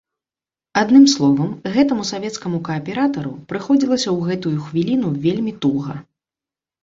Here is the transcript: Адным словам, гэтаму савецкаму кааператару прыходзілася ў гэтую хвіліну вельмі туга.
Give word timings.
Адным 0.81 1.03
словам, 1.15 1.51
гэтаму 1.75 2.05
савецкаму 2.11 2.57
кааператару 2.69 3.35
прыходзілася 3.53 4.09
ў 4.17 4.29
гэтую 4.29 4.55
хвіліну 4.69 5.11
вельмі 5.27 5.51
туга. 5.67 5.93